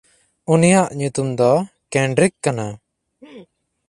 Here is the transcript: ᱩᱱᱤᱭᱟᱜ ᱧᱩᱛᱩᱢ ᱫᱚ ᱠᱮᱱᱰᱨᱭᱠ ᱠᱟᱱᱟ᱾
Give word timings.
ᱩᱱᱤᱭᱟᱜ 0.53 0.87
ᱧᱩᱛᱩᱢ 0.97 1.29
ᱫᱚ 1.39 1.51
ᱠᱮᱱᱰᱨᱭᱠ 1.91 2.33
ᱠᱟᱱᱟ᱾ 2.43 2.65